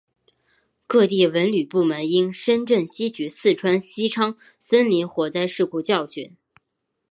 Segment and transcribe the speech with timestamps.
[0.87, 6.35] 各地文旅部门应深刻吸取四川西昌森林火灾事故教训